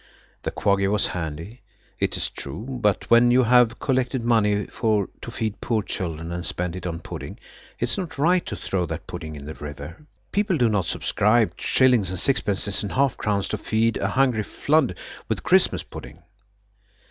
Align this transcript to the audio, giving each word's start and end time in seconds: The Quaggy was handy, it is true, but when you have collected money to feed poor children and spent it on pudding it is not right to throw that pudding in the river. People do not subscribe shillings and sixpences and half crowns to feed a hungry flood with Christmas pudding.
The 0.41 0.49
Quaggy 0.49 0.87
was 0.91 1.05
handy, 1.05 1.61
it 1.99 2.17
is 2.17 2.31
true, 2.31 2.79
but 2.81 3.07
when 3.11 3.29
you 3.29 3.43
have 3.43 3.77
collected 3.77 4.23
money 4.23 4.65
to 4.65 5.03
feed 5.29 5.61
poor 5.61 5.83
children 5.83 6.31
and 6.31 6.43
spent 6.43 6.75
it 6.75 6.87
on 6.87 7.01
pudding 7.01 7.37
it 7.79 7.87
is 7.87 7.99
not 7.99 8.17
right 8.17 8.43
to 8.47 8.55
throw 8.55 8.87
that 8.87 9.05
pudding 9.05 9.35
in 9.35 9.45
the 9.45 9.53
river. 9.53 10.07
People 10.31 10.57
do 10.57 10.69
not 10.69 10.87
subscribe 10.87 11.53
shillings 11.59 12.09
and 12.09 12.17
sixpences 12.19 12.81
and 12.81 12.93
half 12.93 13.15
crowns 13.15 13.47
to 13.49 13.59
feed 13.59 13.97
a 13.97 14.07
hungry 14.07 14.41
flood 14.41 14.97
with 15.29 15.43
Christmas 15.43 15.83
pudding. 15.83 16.23